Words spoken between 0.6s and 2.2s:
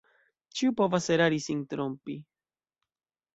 Ĉiu povas erari, sin trompi...